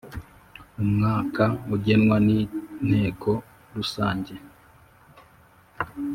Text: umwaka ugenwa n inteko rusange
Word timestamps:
umwaka 0.83 1.43
ugenwa 1.75 2.17
n 2.25 2.27
inteko 2.39 3.31
rusange 3.75 4.33